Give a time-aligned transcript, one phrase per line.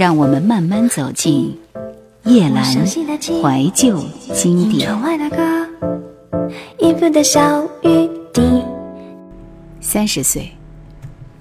[0.00, 1.54] 让我们慢慢走进
[2.24, 4.02] 叶阑怀旧
[4.32, 4.88] 经典。
[9.82, 10.52] 三十岁，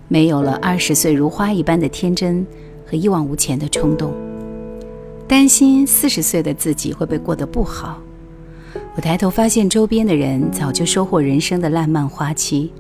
[0.10, 2.46] 没有了二十岁如花一般的天真
[2.86, 4.14] 和一往无前的冲动，
[5.26, 7.98] 担心四十岁的自己会不会过得不好。
[8.94, 12.74] 我抬头发现周边的人早就收获人生的烂漫花期，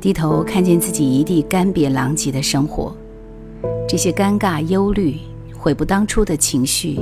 [0.00, 2.92] 低头看见自己一地干瘪狼藉的生活。
[3.86, 5.18] 这些尴尬、忧虑、
[5.56, 6.98] 悔不当初的情绪，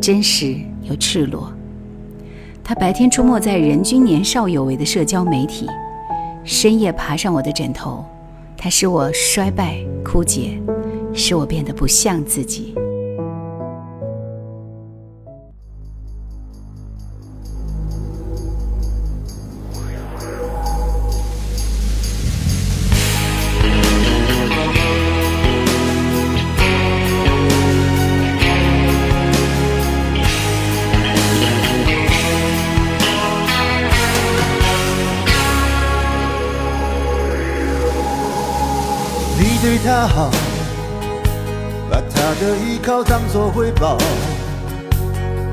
[0.00, 1.52] 真实又赤裸。
[2.62, 5.66] 他白天出没在人均年少有为的社交媒体，
[6.44, 8.04] 深夜爬上我的枕头。
[8.56, 10.60] 他使我衰败、枯竭，
[11.12, 12.74] 使我变得不像自己。
[43.04, 43.96] 当作回报，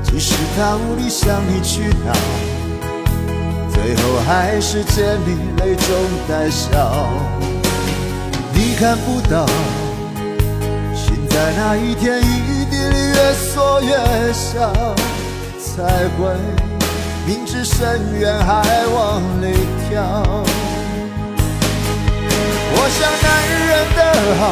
[0.02, 2.12] 即使他无力向你去讨，
[3.72, 5.88] 最后还是见你泪中
[6.28, 7.08] 带笑。
[8.52, 9.46] 你看不到，
[10.94, 14.72] 心在那一天一地里越缩越小，
[15.58, 15.82] 才
[16.16, 16.36] 会
[17.26, 19.54] 明知深渊还往里
[19.88, 20.44] 跳。
[22.70, 23.26] 我想男
[23.66, 24.00] 人的
[24.38, 24.42] 好，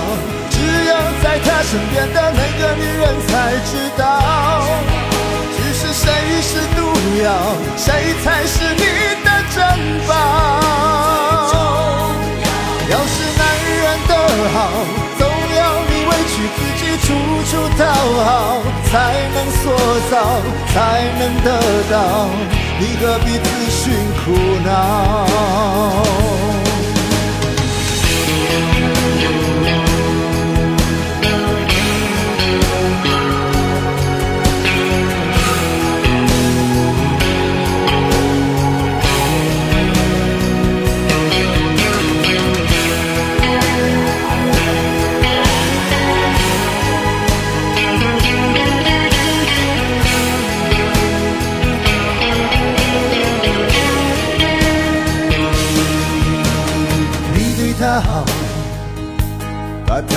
[0.57, 3.31] 只有在他身边的那个女人才
[3.69, 4.03] 知道。
[5.55, 6.05] 只是谁
[6.41, 6.81] 是毒
[7.23, 7.29] 药，
[7.77, 7.85] 谁
[8.25, 8.83] 才是你
[9.23, 9.57] 的珍
[10.09, 10.15] 宝？
[12.89, 13.43] 要是男
[13.83, 14.11] 人的
[14.55, 14.57] 好，
[15.19, 17.07] 总要你委屈自己，处
[17.51, 17.81] 处讨
[18.25, 18.29] 好，
[18.91, 18.91] 才
[19.34, 19.62] 能塑
[20.11, 20.15] 造，
[20.73, 20.75] 才
[21.19, 21.47] 能得
[21.91, 21.95] 到。
[22.79, 23.83] 你何必自寻
[24.25, 24.25] 苦
[24.65, 24.66] 恼？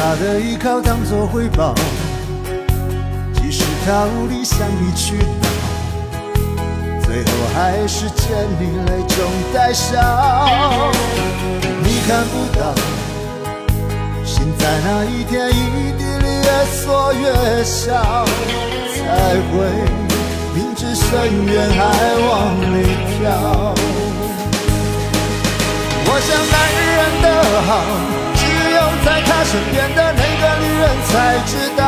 [0.09, 1.75] 他的依靠当作回报，
[3.35, 5.47] 即使他无力向你去讨，
[7.05, 8.25] 最后还是见
[8.59, 10.01] 你泪中带笑。
[11.83, 12.73] 你看不到，
[14.25, 18.25] 心在那一天一地里越缩越小，
[18.95, 19.61] 才会
[20.55, 21.77] 明知深渊还
[22.17, 23.75] 往里跳。
[26.03, 26.57] 我想男
[26.97, 28.18] 人的好。
[29.09, 31.11] 在他身边的那个女人才
[31.47, 31.81] 知道，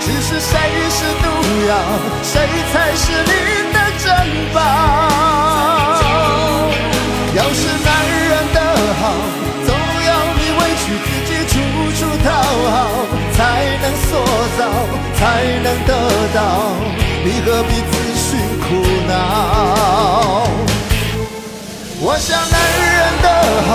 [0.00, 0.56] 只是谁
[0.88, 1.24] 是毒
[1.68, 1.70] 药，
[2.22, 2.32] 谁
[2.72, 3.30] 才是你
[3.74, 4.04] 的珍
[4.54, 4.56] 宝。
[7.34, 8.58] 要是男人的
[9.02, 9.02] 好，
[9.66, 9.68] 总
[10.08, 11.54] 要你委屈自己，处
[11.92, 12.26] 处讨
[12.70, 12.74] 好，
[13.36, 13.38] 才
[13.82, 14.10] 能塑
[14.56, 14.60] 造，
[15.18, 15.20] 才
[15.62, 15.92] 能得
[16.32, 16.38] 到。
[17.22, 18.26] 你何必自寻
[18.64, 18.66] 苦
[19.06, 19.12] 恼？
[22.00, 23.26] 我想男人的
[23.68, 23.70] 好。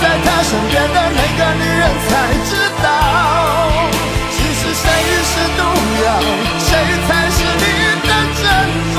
[0.00, 2.10] 在他身边的那个女人才
[2.48, 2.50] 知
[2.82, 2.86] 道，
[4.30, 4.84] 其实谁
[5.30, 5.60] 是毒
[6.04, 6.06] 药，
[6.58, 6.68] 谁
[7.06, 7.64] 才是你
[8.06, 8.42] 的珍
[8.96, 8.98] 宝。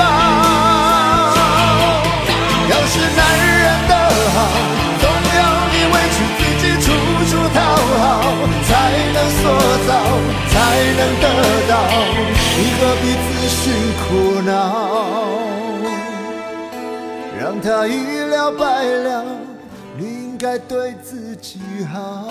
[2.69, 3.19] 要是男
[3.61, 3.93] 人的
[4.35, 4.37] 好，
[5.01, 5.03] 总
[5.37, 5.39] 要
[5.71, 6.85] 你委屈自己，处
[7.29, 7.57] 处讨
[8.03, 8.05] 好，
[8.67, 8.69] 才
[9.13, 9.41] 能塑
[9.87, 9.89] 造，
[10.49, 10.55] 才
[10.97, 11.25] 能得
[11.69, 11.71] 到。
[12.59, 13.55] 你何必自寻
[14.03, 14.07] 苦
[14.41, 14.49] 恼，
[17.39, 19.46] 让他一了百了。
[20.37, 22.27] 该对自己好。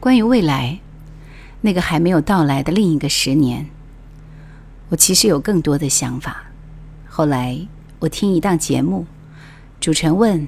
[0.00, 0.78] 关于未来，
[1.62, 3.66] 那个还没有到来的另一个十年，
[4.88, 6.45] 我其实有更多的想法。
[7.16, 7.58] 后来，
[8.00, 9.06] 我听一档节目，
[9.80, 10.46] 主持人问：“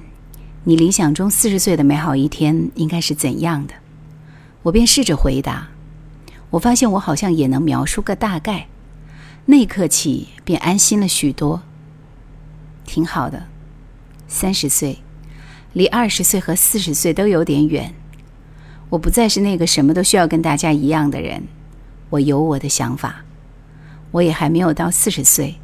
[0.65, 3.73] 你理想中四十岁的美好一天应该是怎样的？”
[4.61, 5.69] 我便试着回答。
[6.51, 8.67] 我发现我好像也能描述个大概，
[9.47, 11.63] 那一刻起便安心了许多。
[12.85, 13.47] 挺好的，
[14.27, 14.99] 三十岁，
[15.73, 17.95] 离二十岁和四十岁都有点远。
[18.91, 21.47] 我不再是那个什么都需要跟大家一样的人，
[22.11, 23.25] 我有我的想法。
[24.11, 25.55] 我也还没有到四十岁，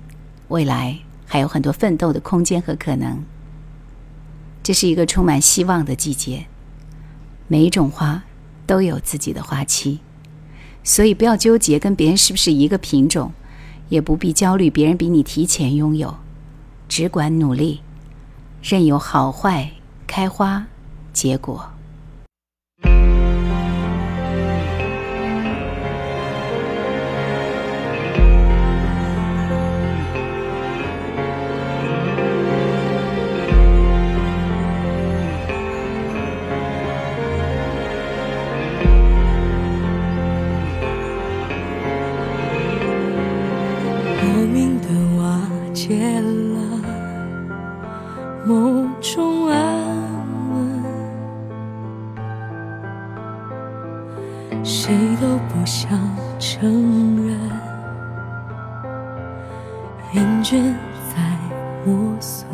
[0.47, 3.23] 未来还有很多奋斗的空间和可能。
[4.63, 6.47] 这是一个充满希望的季节，
[7.47, 8.23] 每一种花
[8.65, 9.99] 都有自己的花期，
[10.83, 13.31] 所以不要纠结跟别人是不是一个品种，
[13.89, 16.17] 也不必焦虑别人比你提前拥有，
[16.87, 17.81] 只管努力，
[18.63, 19.71] 任由好坏
[20.07, 20.65] 开花
[21.13, 21.74] 结果。
[44.87, 45.41] 的瓦
[45.73, 46.59] 解了
[48.45, 49.57] 某种安
[50.51, 50.83] 稳
[54.63, 55.99] 谁都不想
[56.37, 57.35] 承认
[60.13, 60.61] 厌倦
[61.09, 61.15] 在
[61.85, 62.45] 磨损。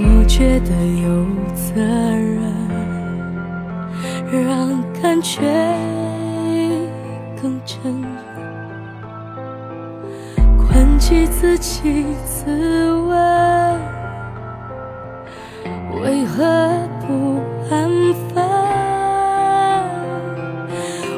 [0.00, 0.70] 我觉得
[1.02, 2.38] 有责任
[4.30, 5.40] 让感觉
[11.08, 12.44] 起自己自
[12.92, 13.16] 问，
[16.02, 16.44] 为何
[17.00, 17.40] 不
[17.70, 17.88] 安
[18.28, 18.44] 分？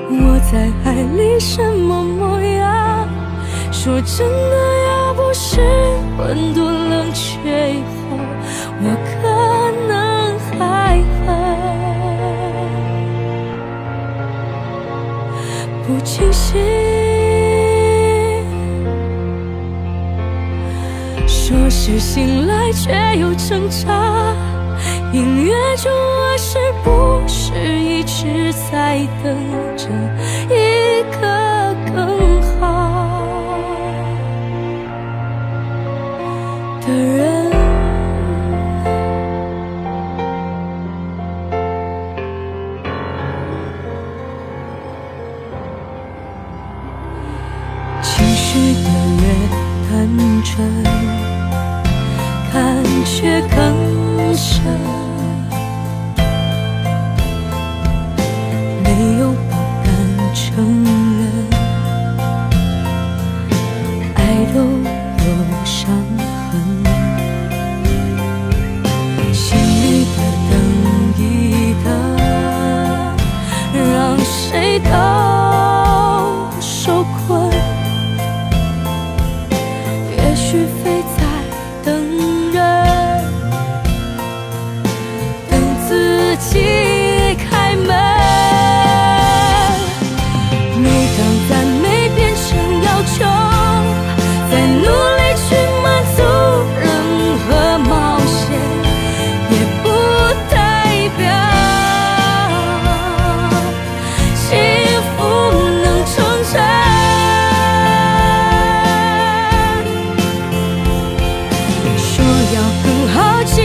[0.08, 3.08] 我在爱里什么模样？
[3.72, 4.54] 说真的，
[4.87, 5.60] 要不是
[6.16, 8.16] 温度冷却以后，
[8.82, 9.19] 我可
[21.90, 24.32] 是醒来，却又挣扎。
[25.12, 29.37] 音乐中，我是不是一直在等
[29.76, 29.88] 着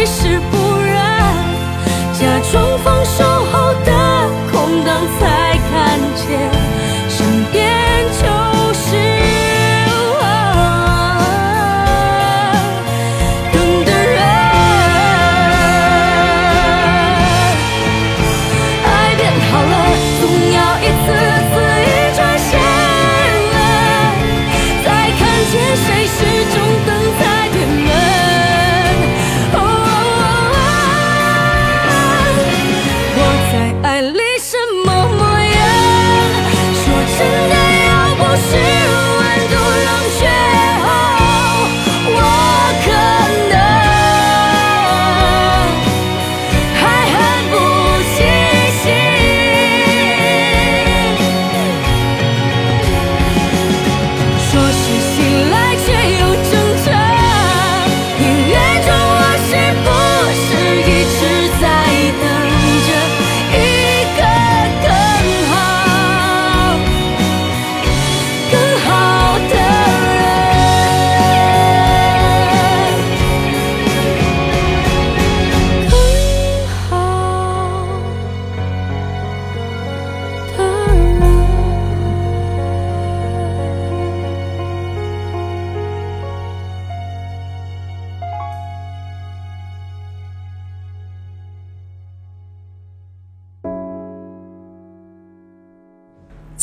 [0.05, 0.54] 是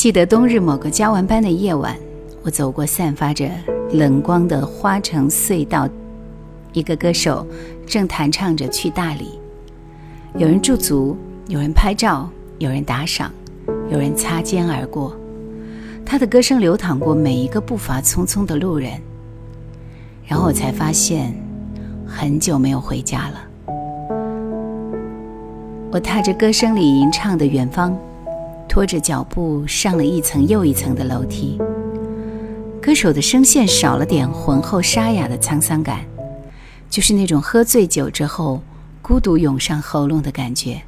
[0.02, 1.96] 记得冬日某个加完班的夜晚，
[2.42, 3.48] 我走过散发着
[3.92, 5.88] 冷光的花城隧道，
[6.72, 7.46] 一个歌手
[7.86, 9.38] 正弹唱着《去大理》，
[10.40, 11.16] 有人驻足，
[11.46, 12.28] 有人拍照，
[12.58, 13.30] 有人打赏，
[13.92, 15.16] 有人擦肩而过。
[16.04, 19.00] 他的歌声流淌过每一个步伐匆匆的路人，
[20.26, 21.32] 然后我才发现，
[22.04, 23.40] 很久没有回家了。
[25.92, 27.96] 我踏着歌声里吟唱的远方。
[28.72, 31.58] 拖着脚步上了一层又一层的楼梯，
[32.80, 36.00] 歌手的声线少了点浑厚沙哑的沧桑感，
[36.88, 38.62] 就是那种喝醉酒之后
[39.02, 40.80] 孤独涌上喉咙的感觉。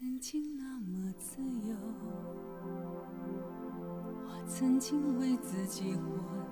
[0.00, 1.76] 曾经那么自由，
[4.24, 6.00] 我曾经为自己活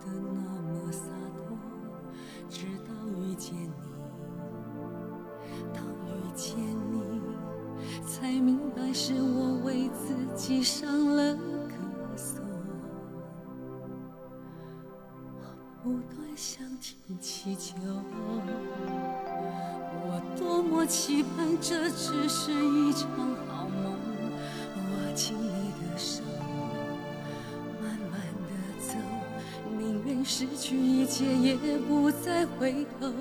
[0.05, 1.57] 得那么洒脱，
[2.51, 3.71] 直到遇见你，
[5.73, 6.59] 当遇见
[6.93, 7.23] 你，
[8.07, 12.45] 才明白是我为自己上了个锁。
[15.41, 15.43] 我
[15.83, 17.79] 不断向天祈求。
[20.71, 23.09] 我期盼，这只是一场
[23.47, 23.97] 好梦。
[24.77, 26.23] 握紧你的手，
[27.83, 28.95] 慢慢的走，
[29.79, 33.13] 宁愿失去一切，也不再回头。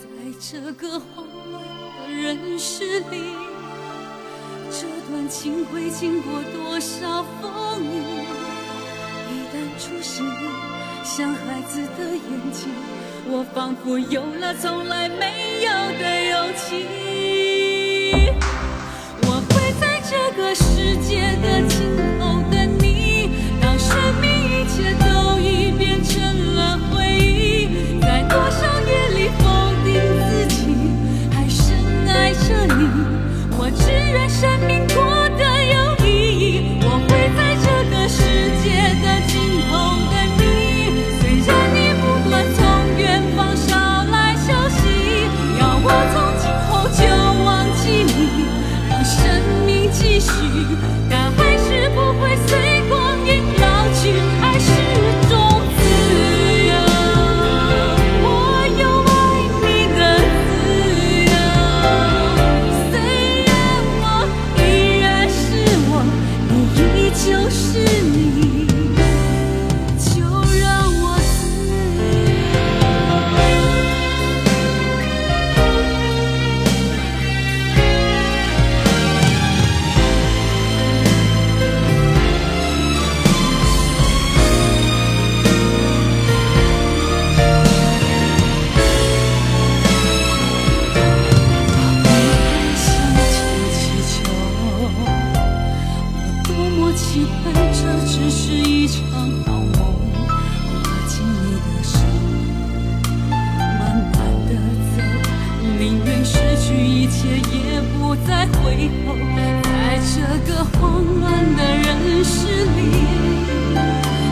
[0.00, 0.06] 在
[0.40, 3.34] 这个慌乱的人世里，
[4.70, 8.02] 这段情会经过多少风雨？
[9.30, 10.48] 一旦注视你，
[11.04, 12.68] 像孩子的眼睛。
[13.30, 16.86] 我仿佛有了从来没有的勇气，
[19.20, 22.07] 我会在这个世界的尽
[108.68, 109.16] 最后
[109.64, 110.20] 在这
[110.52, 112.36] 个慌乱的人世
[112.76, 112.78] 里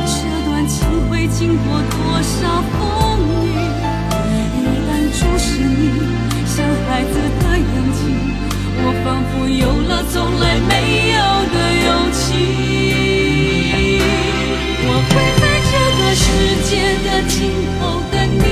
[0.04, 0.14] 这
[0.44, 0.76] 段情
[1.08, 2.76] 会经过多少风
[3.42, 3.48] 雨
[4.60, 5.80] 一旦注视你
[6.44, 6.54] 像
[6.86, 7.64] 孩子的眼
[7.94, 7.98] 睛
[8.84, 10.72] 我仿佛有了从来没
[11.12, 11.18] 有
[11.54, 12.20] 的勇气。
[14.86, 16.24] 我会在这个世
[16.68, 16.70] 界
[17.06, 17.34] 的尽
[17.80, 17.80] 头
[18.12, 18.44] 等你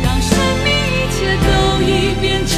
[0.00, 0.30] 让生
[0.62, 1.48] 命一切都
[1.82, 2.54] 已变成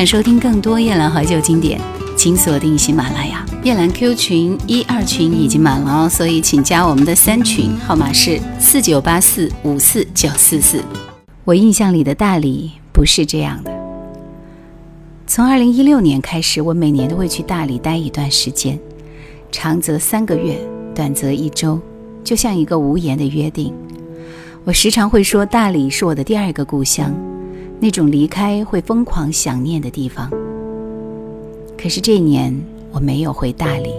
[0.00, 1.78] 想收听更多夜兰怀旧经典，
[2.16, 3.44] 请锁定喜马拉雅。
[3.62, 10.82] 夜兰 Q 群一二群已经满了哦，所以请加我们的三群，号码是四九八四五四九四四。
[11.44, 13.70] 我印象里的大理不是这样的。
[15.26, 18.80] 从二零一六年开始，我每年都会去大理待一段时间，
[19.52, 20.58] 长则三个月，
[20.94, 21.78] 短则一周，
[22.24, 23.70] 就像一个无言的约定。
[24.64, 27.14] 我时常会说，大理是我的第二个故乡。
[27.80, 30.30] 那种离开会疯狂想念的地方。
[31.76, 32.54] 可是这一年
[32.92, 33.90] 我没有回大理，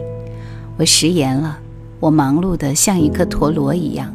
[0.77, 1.57] 我食言了。
[1.99, 4.11] 我忙碌的像一个陀螺一样，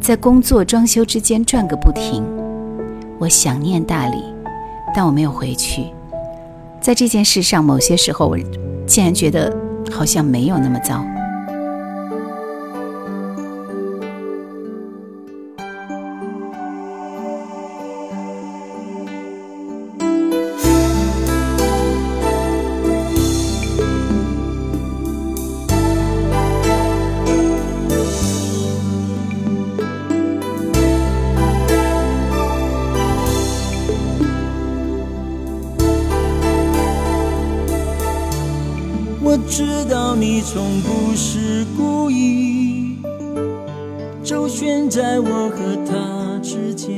[0.00, 2.24] 在工作、装修之间转个不停。
[3.18, 4.24] 我想念大理，
[4.94, 5.86] 但我没有回去。
[6.80, 8.36] 在这件事上，某些时候我
[8.86, 9.56] 竟然觉得
[9.90, 11.04] 好像没有那么糟。
[39.92, 42.96] 道你从不是故意
[44.24, 46.96] 周旋在我和他之间。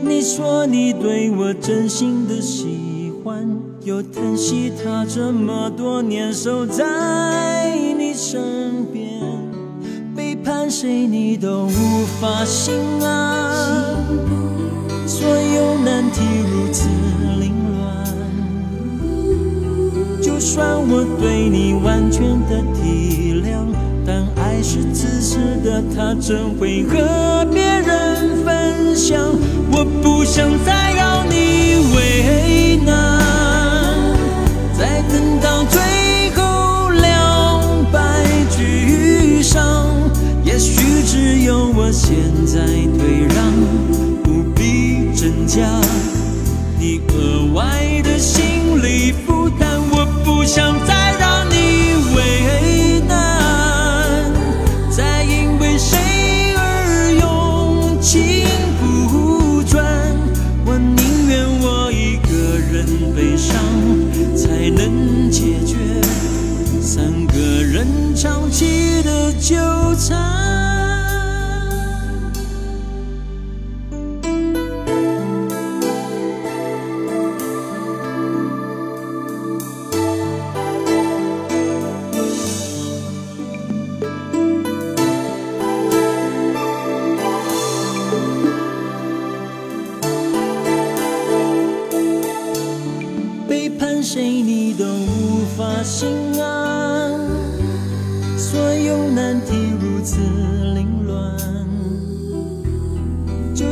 [0.00, 3.44] 你说你对我真心的喜欢，
[3.82, 9.20] 又疼惜他这么多年守在你身边，
[10.14, 13.96] 背叛谁你都无法心安，
[15.08, 16.86] 所有难题如此。
[20.42, 23.64] 算我对你完全的体谅，
[24.04, 29.16] 但爱是自私的，他怎会和别人分享？
[29.70, 33.22] 我不想再让你为难，
[34.76, 35.80] 再等到最
[36.34, 39.88] 后两败俱伤，
[40.44, 42.58] 也许只有我现在
[42.98, 43.38] 退让，
[44.24, 45.62] 不必增加
[46.80, 49.41] 你额外的心理负。
[50.52, 51.54] 不想再让你
[52.14, 54.30] 为难，
[54.90, 55.96] 再因为谁
[56.54, 58.44] 而用情
[58.78, 59.82] 不转。
[60.66, 62.84] 我宁愿我一个人
[63.16, 63.56] 悲伤，
[64.36, 65.11] 才能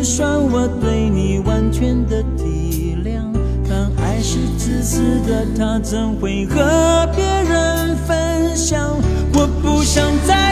[0.02, 3.22] 算我对你完全的体谅
[3.68, 8.96] 但爱是自私的他怎会和别人分享？
[9.34, 10.49] 我不想再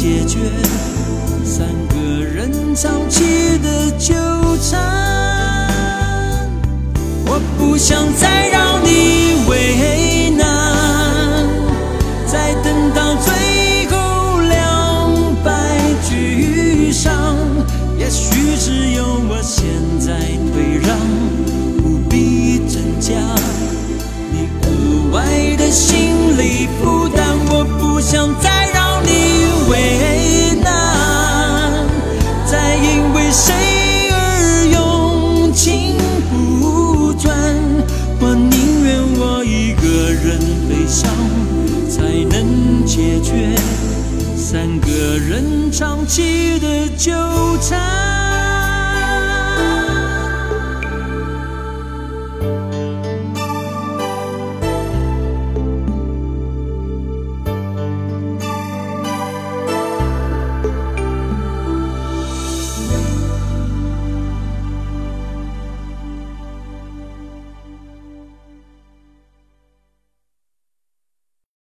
[0.00, 0.38] 解决
[1.44, 4.14] 三个人长期的纠
[4.62, 4.80] 缠，
[7.26, 8.59] 我不想再让
[33.30, 33.54] 为谁
[34.10, 35.94] 而用情
[36.28, 37.32] 不专？
[38.18, 41.08] 我宁愿我一个人悲伤，
[41.88, 43.54] 才能解决
[44.36, 47.49] 三个人长期的纠。